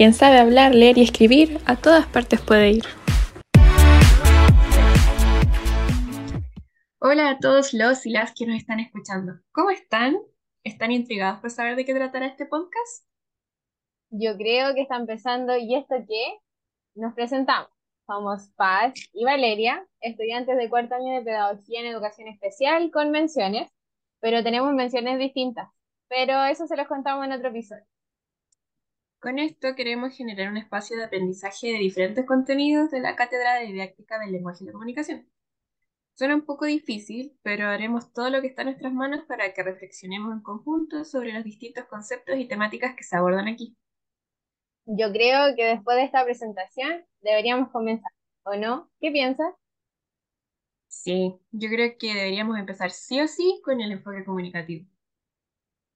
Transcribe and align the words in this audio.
Quien 0.00 0.14
sabe 0.14 0.38
hablar, 0.38 0.74
leer 0.74 0.96
y 0.96 1.02
escribir, 1.02 1.58
a 1.66 1.76
todas 1.76 2.06
partes 2.06 2.40
puede 2.40 2.70
ir. 2.70 2.84
Hola 6.98 7.28
a 7.28 7.38
todos 7.38 7.74
los 7.74 8.06
y 8.06 8.10
las 8.10 8.32
que 8.32 8.46
nos 8.46 8.56
están 8.56 8.80
escuchando. 8.80 9.34
¿Cómo 9.52 9.68
están? 9.68 10.16
¿Están 10.64 10.90
intrigados 10.90 11.40
por 11.40 11.50
saber 11.50 11.76
de 11.76 11.84
qué 11.84 11.92
tratará 11.92 12.24
este 12.24 12.46
podcast? 12.46 13.04
Yo 14.08 14.38
creo 14.38 14.74
que 14.74 14.80
está 14.80 14.96
empezando. 14.96 15.54
¿Y 15.58 15.74
esto 15.74 15.96
qué? 16.08 16.38
Nos 16.94 17.12
presentamos. 17.12 17.68
Somos 18.06 18.48
Paz 18.56 18.94
y 19.12 19.26
Valeria, 19.26 19.86
estudiantes 20.00 20.56
de 20.56 20.70
cuarto 20.70 20.94
año 20.94 21.12
de 21.12 21.20
Pedagogía 21.20 21.80
en 21.80 21.86
Educación 21.88 22.28
Especial 22.28 22.90
con 22.90 23.10
menciones, 23.10 23.70
pero 24.18 24.42
tenemos 24.42 24.72
menciones 24.72 25.18
distintas. 25.18 25.68
Pero 26.08 26.42
eso 26.46 26.66
se 26.66 26.78
los 26.78 26.88
contamos 26.88 27.26
en 27.26 27.32
otro 27.32 27.50
episodio. 27.50 27.84
Con 29.20 29.38
esto 29.38 29.74
queremos 29.76 30.16
generar 30.16 30.50
un 30.50 30.56
espacio 30.56 30.96
de 30.96 31.04
aprendizaje 31.04 31.66
de 31.66 31.78
diferentes 31.78 32.24
contenidos 32.24 32.90
de 32.90 33.00
la 33.00 33.16
Cátedra 33.16 33.56
de 33.56 33.66
Didáctica 33.66 34.18
del 34.18 34.32
Lenguaje 34.32 34.64
y 34.64 34.66
la 34.66 34.72
Comunicación. 34.72 35.28
Suena 36.14 36.34
un 36.34 36.46
poco 36.46 36.64
difícil, 36.64 37.38
pero 37.42 37.68
haremos 37.68 38.14
todo 38.14 38.30
lo 38.30 38.40
que 38.40 38.46
está 38.46 38.62
en 38.62 38.68
nuestras 38.68 38.94
manos 38.94 39.24
para 39.26 39.52
que 39.52 39.62
reflexionemos 39.62 40.32
en 40.32 40.40
conjunto 40.40 41.04
sobre 41.04 41.34
los 41.34 41.44
distintos 41.44 41.84
conceptos 41.84 42.38
y 42.38 42.48
temáticas 42.48 42.96
que 42.96 43.04
se 43.04 43.14
abordan 43.14 43.46
aquí. 43.46 43.76
Yo 44.86 45.12
creo 45.12 45.54
que 45.54 45.66
después 45.66 45.98
de 45.98 46.04
esta 46.04 46.24
presentación 46.24 47.04
deberíamos 47.20 47.68
comenzar, 47.70 48.12
¿o 48.44 48.56
no? 48.56 48.90
¿Qué 49.00 49.10
piensas? 49.10 49.54
Sí, 50.88 51.38
yo 51.52 51.68
creo 51.68 51.98
que 51.98 52.14
deberíamos 52.14 52.58
empezar 52.58 52.90
sí 52.90 53.20
o 53.20 53.28
sí 53.28 53.60
con 53.62 53.82
el 53.82 53.92
enfoque 53.92 54.24
comunicativo. 54.24 54.86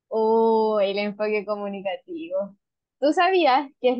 Oh, 0.08 0.78
el 0.80 0.98
enfoque 0.98 1.44
comunicativo. 1.46 2.54
¿Tú 3.04 3.12
sabías 3.12 3.70
que 3.82 3.90
es, 3.90 3.98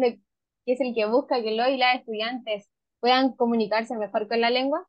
que 0.64 0.72
es 0.72 0.80
el 0.80 0.94
que 0.94 1.05
busca 1.05 1.42
que 1.42 1.55
los 1.55 1.69
y 1.69 1.77
las 1.77 1.97
estudiantes 1.97 2.70
puedan 3.00 3.36
comunicarse 3.36 3.94
mejor 3.98 4.28
con 4.28 4.41
la 4.41 4.48
lengua? 4.48 4.88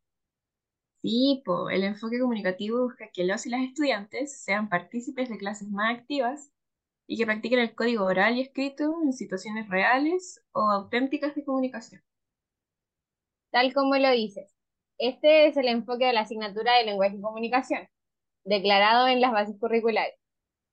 Sí, 1.02 1.44
el 1.70 1.84
enfoque 1.84 2.22
comunicativo 2.22 2.82
busca 2.82 3.10
que 3.12 3.26
los 3.26 3.46
y 3.46 3.50
las 3.50 3.64
estudiantes 3.64 4.42
sean 4.42 4.70
partícipes 4.70 5.28
de 5.28 5.38
clases 5.38 5.68
más 5.68 6.00
activas 6.00 6.50
y 7.08 7.18
que 7.18 7.26
practiquen 7.26 7.60
el 7.60 7.76
código 7.76 8.06
oral 8.06 8.38
y 8.38 8.42
escrito 8.44 8.86
en 9.04 9.12
situaciones 9.12 9.68
reales 9.68 10.42
o 10.54 10.62
auténticas 10.62 11.36
de 11.36 11.44
comunicación. 11.44 12.02
Tal 13.52 13.74
como 13.74 13.98
lo 13.98 14.12
dices, 14.12 14.56
este 14.98 15.48
es 15.48 15.58
el 15.58 15.68
enfoque 15.68 16.06
de 16.06 16.14
la 16.14 16.22
asignatura 16.22 16.78
de 16.78 16.86
lenguaje 16.86 17.18
y 17.18 17.22
comunicación, 17.22 17.86
declarado 18.46 19.10
en 19.10 19.20
las 19.20 19.34
bases 19.34 19.60
curriculares, 19.60 20.16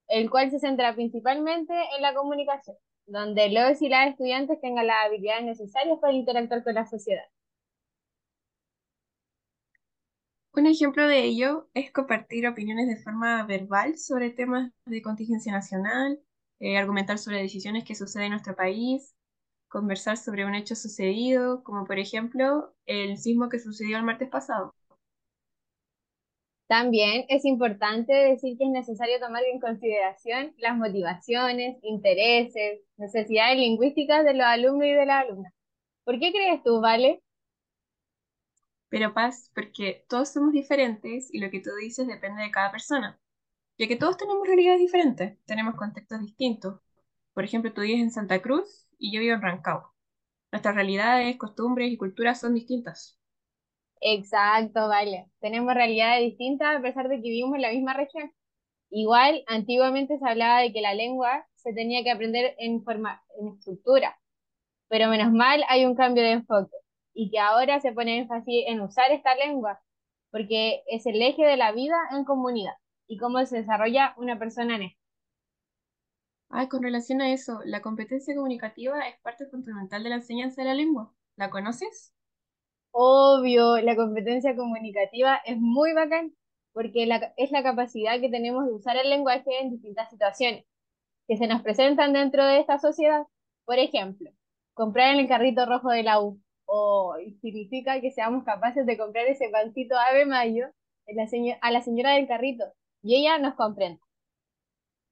el 0.07 0.31
cual 0.31 0.53
se 0.53 0.61
centra 0.61 0.95
principalmente 0.95 1.75
en 1.97 2.03
la 2.03 2.15
comunicación, 2.15 2.77
donde 3.07 3.51
los 3.51 3.81
y 3.83 3.89
las 3.89 4.11
estudiantes 4.11 4.61
tengan 4.61 4.87
las 4.87 5.07
habilidades 5.07 5.45
necesarias 5.45 5.99
para 6.01 6.13
interactuar 6.13 6.65
con 6.65 6.75
la 6.75 6.87
sociedad. 6.87 7.25
Un 10.55 10.67
ejemplo 10.67 11.07
de 11.07 11.25
ello 11.25 11.69
es 11.75 11.91
compartir 11.93 12.47
opiniones 12.47 12.87
de 12.87 13.03
forma 13.03 13.43
verbal 13.45 13.97
sobre 13.99 14.31
temas 14.31 14.71
de 14.87 15.01
contingencia 15.03 15.51
nacional, 15.53 16.21
eh, 16.61 16.77
argumentar 16.77 17.19
sobre 17.19 17.41
decisiones 17.41 17.85
que 17.85 17.95
suceden 17.95 18.27
en 18.27 18.33
nuestro 18.33 18.55
país, 18.55 19.15
conversar 19.69 20.19
sobre 20.19 20.45
un 20.45 20.55
hecho 20.55 20.77
sucedido, 20.77 21.65
como 21.65 21.85
por 21.87 21.99
ejemplo 21.99 22.75
el 22.87 23.17
sismo 23.19 23.49
que 23.49 23.59
sucedió 23.59 23.97
el 23.97 24.05
martes 24.05 24.29
pasado. 24.29 24.75
También 26.67 27.25
es 27.29 27.45
importante 27.45 28.13
decir 28.13 28.59
que 28.59 28.65
es 28.65 28.71
necesario 28.71 29.21
tomar 29.21 29.45
en 29.45 29.61
consideración 29.61 30.55
las 30.59 30.77
motivaciones, 30.77 31.77
intereses, 31.83 32.81
necesidades 32.97 33.59
lingüísticas 33.59 34.25
de 34.25 34.35
los 34.35 34.47
alumnos 34.47 34.87
y 34.87 34.93
de 34.93 35.07
las 35.07 35.25
alumnas. 35.25 35.53
¿Por 36.05 36.19
qué 36.19 36.33
crees 36.33 36.63
tú, 36.65 36.81
Vale? 36.81 37.23
Pero 38.89 39.13
paz, 39.15 39.51
porque 39.55 40.05
todos 40.09 40.29
somos 40.33 40.53
diferentes 40.53 41.33
y 41.35 41.41
lo 41.41 41.51
que 41.51 41.61
tú 41.61 41.71
dices 41.81 42.07
depende 42.07 42.43
de 42.43 42.51
cada 42.53 42.71
persona, 42.71 43.19
ya 43.79 43.89
que 43.89 43.97
todos 43.97 44.17
tenemos 44.19 44.47
realidades 44.47 44.81
diferentes, 44.81 45.39
tenemos 45.47 45.77
contextos 45.77 46.21
distintos. 46.23 46.81
Por 47.35 47.45
ejemplo, 47.45 47.73
tú 47.73 47.83
vives 47.83 48.01
en 48.03 48.13
Santa 48.13 48.43
Cruz 48.43 48.89
y 48.99 49.13
yo 49.15 49.21
vivo 49.21 49.35
en 49.37 49.43
Rancagua. 49.43 49.95
Nuestras 50.53 50.75
realidades, 50.77 51.39
costumbres 51.39 51.93
y 51.93 51.99
culturas 51.99 52.41
son 52.41 52.55
distintas. 52.55 53.19
Exacto, 54.03 54.89
vale. 54.89 55.31
Tenemos 55.41 55.75
realidades 55.75 56.23
distintas 56.25 56.77
a 56.77 56.83
pesar 56.83 57.09
de 57.09 57.17
que 57.17 57.23
vivimos 57.23 57.55
en 57.57 57.63
la 57.63 57.71
misma 57.71 57.95
región. 57.95 58.33
Igual, 58.91 59.45
antiguamente 59.49 60.19
se 60.19 60.29
hablaba 60.29 60.61
de 60.61 60.73
que 60.73 60.83
la 60.83 60.95
lengua 60.95 61.47
se 61.57 61.73
tenía 61.75 62.05
que 62.05 62.11
aprender 62.13 62.55
en 62.59 62.85
forma, 62.85 63.23
en 63.41 63.49
estructura, 63.49 64.19
pero 64.89 65.09
menos 65.11 65.33
mal 65.33 65.65
hay 65.69 65.87
un 65.87 65.97
cambio 65.97 66.23
de 66.25 66.33
enfoque 66.33 66.77
y 67.15 67.31
que 67.31 67.39
ahora 67.41 67.81
se 67.81 67.93
pone 67.93 68.19
énfasis 68.19 68.65
en 68.69 68.81
usar 68.83 69.13
esta 69.13 69.35
lengua, 69.37 69.83
porque 70.31 70.83
es 70.89 71.07
el 71.07 71.23
eje 71.23 71.45
de 71.45 71.57
la 71.59 71.73
vida 71.73 71.97
en 72.13 72.25
comunidad 72.25 72.75
y 73.09 73.19
cómo 73.19 73.45
se 73.47 73.59
desarrolla 73.59 74.15
una 74.19 74.39
persona 74.39 74.77
en 74.77 74.83
esto. 74.85 75.01
Ay, 76.51 76.69
con 76.69 76.85
relación 76.85 77.21
a 77.21 77.33
eso, 77.33 77.63
la 77.65 77.83
competencia 77.83 78.33
comunicativa 78.37 79.09
es 79.09 79.19
parte 79.23 79.45
fundamental 79.47 80.05
de 80.05 80.11
la 80.11 80.15
enseñanza 80.17 80.63
de 80.63 80.69
la 80.69 80.75
lengua. 80.75 81.13
¿La 81.35 81.51
conoces? 81.51 82.15
Obvio, 82.95 83.79
la 83.79 83.97
competencia 83.97 84.55
comunicativa 84.55 85.41
es 85.47 85.57
muy 85.59 85.95
bacán 85.95 86.35
porque 86.73 87.09
es 87.37 87.51
la 87.51 87.63
capacidad 87.63 88.21
que 88.21 88.29
tenemos 88.29 88.67
de 88.67 88.73
usar 88.73 88.97
el 88.97 89.09
lenguaje 89.11 89.61
en 89.61 89.71
distintas 89.71 90.11
situaciones 90.11 90.65
que 91.27 91.37
se 91.37 91.47
nos 91.47 91.63
presentan 91.63 92.13
dentro 92.13 92.45
de 92.45 92.61
esta 92.61 92.79
sociedad. 92.79 93.27
Por 93.65 93.79
ejemplo, 93.79 94.31
comprar 94.75 95.15
en 95.15 95.21
el 95.21 95.29
carrito 95.29 95.65
rojo 95.67 95.91
de 95.91 96.03
la 96.03 96.21
U 96.21 96.41
o 96.67 97.15
significa 97.41 98.01
que 98.01 98.11
seamos 98.11 98.45
capaces 98.45 98.87
de 98.87 98.99
comprar 98.99 99.27
ese 99.27 99.49
pancito 99.49 99.97
Ave 99.97 100.27
Mayo 100.27 100.67
a 101.61 101.71
la 101.71 101.81
señora 101.83 102.15
del 102.15 102.29
carrito 102.29 102.65
y 103.03 103.17
ella 103.17 103.39
nos 103.39 103.55
comprende. 103.55 104.01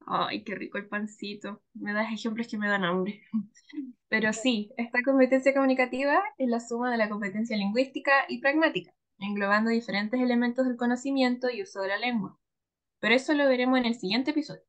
Ay, 0.06 0.43
qué 0.44 0.55
rico 0.55 0.78
el 0.78 0.88
pancito. 0.88 1.62
Me 1.75 1.93
das 1.93 2.12
ejemplos 2.12 2.49
que 2.49 2.59
me 2.59 2.69
dan 2.69 2.84
hambre. 2.84 3.22
Pero 4.09 4.33
sí, 4.33 4.72
esta 4.77 5.03
competencia 5.05 5.55
comunicativa 5.55 6.22
es 6.37 6.49
la 6.49 6.61
suma 6.61 6.91
de 6.91 6.97
la 6.97 7.09
competencia 7.09 7.56
lingüística 7.56 8.12
y 8.28 8.41
pragmática, 8.41 8.93
englobando 9.19 9.71
diferentes 9.71 10.21
elementos 10.21 10.66
del 10.66 10.77
conocimiento 10.77 11.49
y 11.49 11.62
uso 11.62 11.81
de 11.81 11.88
la 11.88 11.99
lengua. 11.99 12.37
Pero 12.99 13.15
eso 13.15 13.34
lo 13.34 13.47
veremos 13.47 13.78
en 13.78 13.87
el 13.87 13.94
siguiente 13.94 14.33
episodio. 14.33 14.62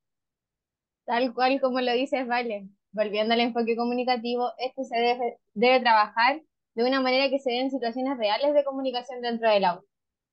Tal 1.05 1.33
cual 1.33 1.59
como 1.59 1.81
lo 1.81 1.91
dices, 1.93 2.27
Vale. 2.27 2.69
Volviendo 2.93 3.33
al 3.33 3.39
enfoque 3.39 3.77
comunicativo, 3.77 4.51
esto 4.57 4.83
se 4.83 4.97
debe, 4.97 5.37
debe 5.53 5.79
trabajar 5.79 6.41
de 6.75 6.83
una 6.83 6.99
manera 6.99 7.29
que 7.29 7.39
se 7.39 7.51
den 7.51 7.71
situaciones 7.71 8.17
reales 8.17 8.53
de 8.53 8.65
comunicación 8.65 9.21
dentro 9.21 9.49
del 9.49 9.63
aula, 9.63 9.81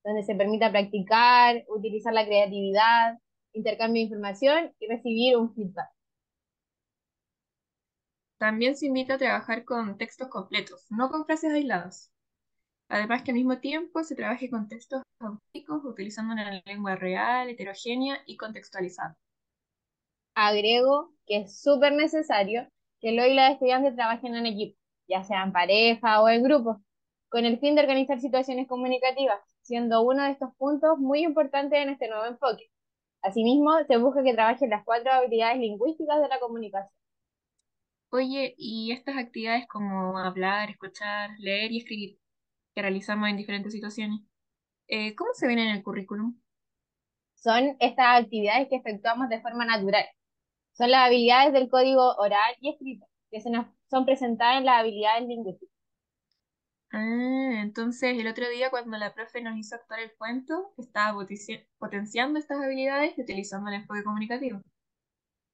donde 0.03 0.23
se 0.23 0.35
permita 0.35 0.69
practicar, 0.69 1.63
utilizar 1.69 2.13
la 2.13 2.25
creatividad, 2.25 3.17
intercambio 3.53 4.01
de 4.01 4.05
información 4.05 4.73
y 4.79 4.87
recibir 4.87 5.37
un 5.37 5.53
feedback. 5.53 5.89
También 8.37 8.75
se 8.77 8.87
invita 8.87 9.15
a 9.15 9.17
trabajar 9.17 9.65
con 9.65 9.97
textos 9.97 10.29
completos, 10.29 10.85
no 10.89 11.09
con 11.09 11.25
frases 11.25 11.53
aisladas. 11.53 12.11
Además 12.87 13.23
que 13.23 13.31
al 13.31 13.37
mismo 13.37 13.59
tiempo 13.59 14.03
se 14.03 14.15
trabaje 14.15 14.49
con 14.49 14.67
textos 14.67 15.03
auténticos 15.19 15.85
utilizando 15.85 16.33
una 16.33 16.61
lengua 16.65 16.95
real, 16.95 17.49
heterogénea 17.49 18.19
y 18.25 18.37
contextualizada. 18.37 19.17
Agrego 20.35 21.13
que 21.27 21.41
es 21.41 21.61
súper 21.61 21.93
necesario 21.93 22.67
que 22.99 23.09
el 23.09 23.19
y 23.31 23.33
las 23.35 23.53
estudiantes 23.53 23.95
trabajen 23.95 24.35
en 24.35 24.45
equipo, 24.47 24.79
ya 25.07 25.23
sea 25.23 25.43
en 25.43 25.51
pareja 25.51 26.21
o 26.21 26.29
en 26.29 26.43
grupo, 26.43 26.81
con 27.29 27.45
el 27.45 27.59
fin 27.59 27.75
de 27.75 27.81
organizar 27.81 28.19
situaciones 28.19 28.67
comunicativas, 28.67 29.39
siendo 29.61 30.01
uno 30.01 30.23
de 30.23 30.31
estos 30.31 30.55
puntos 30.57 30.97
muy 30.97 31.23
importantes 31.23 31.79
en 31.79 31.89
este 31.89 32.07
nuevo 32.07 32.25
enfoque. 32.25 32.71
Asimismo, 33.21 33.71
se 33.87 33.97
busca 33.97 34.23
que 34.23 34.33
trabajen 34.33 34.69
las 34.69 34.83
cuatro 34.85 35.11
habilidades 35.11 35.59
lingüísticas 35.59 36.21
de 36.21 36.27
la 36.27 36.39
comunicación. 36.39 36.93
Oye, 38.11 38.55
y 38.57 38.91
estas 38.91 39.17
actividades 39.17 39.67
como 39.67 40.17
hablar, 40.17 40.69
escuchar, 40.69 41.31
leer 41.39 41.71
y 41.71 41.79
escribir 41.79 42.17
que 42.73 42.81
realizamos 42.81 43.29
en 43.29 43.37
diferentes 43.37 43.73
situaciones, 43.73 44.21
eh, 44.87 45.15
¿cómo 45.15 45.31
se 45.33 45.47
ven 45.47 45.59
en 45.59 45.69
el 45.69 45.83
currículum? 45.83 46.39
Son 47.35 47.75
estas 47.79 48.21
actividades 48.23 48.67
que 48.67 48.77
efectuamos 48.77 49.29
de 49.29 49.41
forma 49.41 49.65
natural. 49.65 50.05
Son 50.73 50.89
las 50.89 51.07
habilidades 51.07 51.53
del 51.53 51.69
código 51.69 52.15
oral 52.17 52.55
y 52.61 52.71
escrito, 52.71 53.05
que 53.31 53.41
se 53.41 53.49
nos 53.49 53.67
son 53.89 54.05
presentadas 54.05 54.59
en 54.59 54.65
las 54.65 54.79
habilidades 54.79 55.27
lingüísticas. 55.27 55.68
Ah, 56.91 57.61
entonces 57.61 58.17
el 58.17 58.27
otro 58.27 58.49
día 58.49 58.71
cuando 58.71 58.97
la 58.97 59.13
profe 59.13 59.41
nos 59.41 59.57
hizo 59.57 59.75
actuar 59.75 59.99
el 59.99 60.11
cuento, 60.17 60.73
estaba 60.77 61.17
potenciando 61.77 62.39
estas 62.39 62.61
habilidades 62.61 63.17
y 63.17 63.21
utilizando 63.21 63.69
el 63.69 63.75
enfoque 63.75 64.03
comunicativo. 64.03 64.61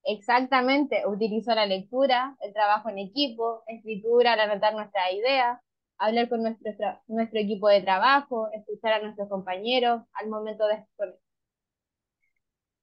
Exactamente, 0.05 1.03
utilizó 1.07 1.55
la 1.55 1.65
lectura, 1.65 2.37
el 2.41 2.53
trabajo 2.53 2.89
en 2.89 2.99
equipo, 2.99 3.63
escritura 3.67 4.33
al 4.33 4.39
anotar 4.39 4.73
nuestras 4.73 5.11
ideas, 5.11 5.59
hablar 5.97 6.29
con 6.29 6.43
nuestro, 6.43 6.71
nuestro 7.07 7.39
equipo 7.39 7.67
de 7.69 7.81
trabajo, 7.81 8.49
escuchar 8.53 8.93
a 8.93 9.01
nuestros 9.01 9.27
compañeros 9.27 10.03
al 10.13 10.29
momento 10.29 10.67
de 10.67 10.75
exponer. 10.75 11.19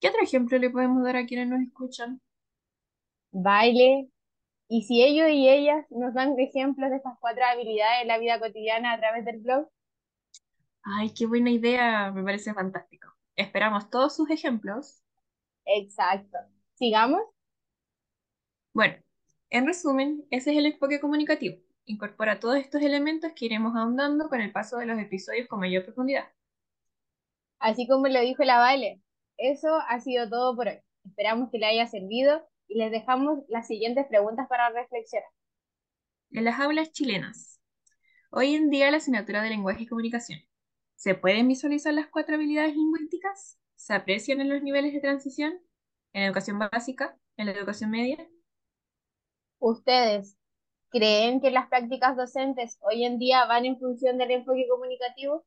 ¿Qué 0.00 0.08
otro 0.08 0.20
ejemplo 0.22 0.58
le 0.58 0.68
podemos 0.68 1.02
dar 1.04 1.16
a 1.16 1.24
quienes 1.24 1.48
nos 1.48 1.60
escuchan? 1.60 2.20
Baile, 3.32 4.08
Y 4.72 4.84
si 4.84 5.02
ellos 5.02 5.28
y 5.28 5.50
ellas 5.50 5.84
nos 5.90 6.14
dan 6.14 6.38
ejemplos 6.38 6.88
de 6.88 6.96
estas 6.96 7.18
cuatro 7.20 7.44
habilidades 7.44 8.00
en 8.00 8.08
la 8.08 8.16
vida 8.16 8.40
cotidiana 8.40 8.94
a 8.94 8.98
través 8.98 9.22
del 9.26 9.40
blog, 9.40 9.68
Ay, 10.84 11.12
qué 11.14 11.26
buena 11.26 11.50
idea, 11.50 12.12
me 12.12 12.22
parece 12.22 12.54
fantástico. 12.54 13.08
Esperamos 13.36 13.90
todos 13.90 14.14
sus 14.16 14.30
ejemplos. 14.30 15.02
exacto. 15.64 16.38
Sigamos. 16.74 17.22
Bueno, 18.74 18.96
en 19.50 19.66
resumen, 19.66 20.26
ese 20.30 20.52
es 20.52 20.58
el 20.58 20.66
enfoque 20.66 21.00
comunicativo. 21.00 21.56
Incorpora 21.86 22.38
todos 22.38 22.56
estos 22.56 22.82
elementos 22.82 23.32
que 23.34 23.46
iremos 23.46 23.74
ahondando 23.74 24.28
con 24.28 24.42
el 24.42 24.52
paso 24.52 24.76
de 24.76 24.84
los 24.86 24.98
episodios 24.98 25.48
con 25.48 25.60
mayor 25.60 25.84
profundidad. 25.84 26.26
Así 27.60 27.86
como 27.88 28.08
lo 28.08 28.20
dijo 28.20 28.44
la 28.44 28.58
Vale, 28.58 29.00
eso 29.38 29.74
ha 29.88 30.00
sido 30.00 30.28
todo 30.28 30.54
por 30.54 30.68
hoy. 30.68 30.80
Esperamos 31.04 31.50
que 31.50 31.58
le 31.58 31.66
haya 31.66 31.86
servido 31.86 32.46
y 32.68 32.78
les 32.78 32.90
dejamos 32.90 33.40
las 33.48 33.66
siguientes 33.66 34.06
preguntas 34.06 34.48
para 34.48 34.70
reflexionar. 34.70 35.28
En 36.30 36.44
las 36.44 36.58
aulas 36.60 36.92
chilenas, 36.92 37.60
hoy 38.30 38.54
en 38.54 38.70
día 38.70 38.90
la 38.90 38.96
asignatura 38.96 39.42
de 39.42 39.50
lenguaje 39.50 39.82
y 39.82 39.86
comunicación, 39.86 40.40
¿se 40.96 41.14
pueden 41.14 41.48
visualizar 41.48 41.92
las 41.92 42.08
cuatro 42.08 42.36
habilidades 42.36 42.74
lingüísticas? 42.74 43.58
¿Se 43.76 43.94
aprecian 43.94 44.40
en 44.40 44.48
los 44.48 44.62
niveles 44.62 44.92
de 44.92 45.00
transición? 45.00 45.60
¿En 46.12 46.22
la 46.22 46.26
educación 46.28 46.58
básica? 46.58 47.18
¿En 47.36 47.46
la 47.46 47.52
educación 47.52 47.90
media? 47.90 48.28
¿Ustedes 49.58 50.36
creen 50.90 51.40
que 51.40 51.50
las 51.50 51.68
prácticas 51.68 52.16
docentes 52.16 52.78
hoy 52.82 53.04
en 53.04 53.18
día 53.18 53.44
van 53.46 53.64
en 53.64 53.78
función 53.78 54.18
del 54.18 54.30
enfoque 54.30 54.66
comunicativo? 54.68 55.44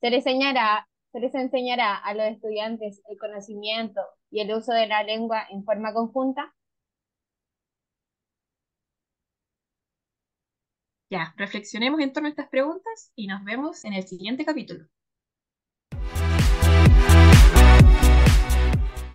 ¿Se 0.00 0.10
les 0.10 0.26
enseñará, 0.26 0.88
se 1.12 1.20
les 1.20 1.34
enseñará 1.34 1.94
a 1.96 2.14
los 2.14 2.26
estudiantes 2.26 3.02
el 3.08 3.18
conocimiento 3.18 4.00
y 4.30 4.40
el 4.40 4.52
uso 4.54 4.72
de 4.72 4.86
la 4.86 5.02
lengua 5.04 5.44
en 5.50 5.64
forma 5.64 5.92
conjunta? 5.92 6.54
Ya, 11.10 11.32
reflexionemos 11.36 12.00
en 12.00 12.12
torno 12.12 12.26
a 12.26 12.30
estas 12.30 12.48
preguntas 12.48 13.12
y 13.14 13.26
nos 13.28 13.44
vemos 13.44 13.84
en 13.84 13.92
el 13.92 14.04
siguiente 14.08 14.44
capítulo. 14.44 14.88